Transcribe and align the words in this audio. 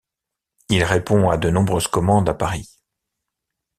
Il 0.69 0.83
répond 0.83 1.29
à 1.29 1.37
de 1.37 1.51
nombreuses 1.51 1.87
commandes 1.87 2.27
à 2.27 2.33
Paris. 2.33 2.67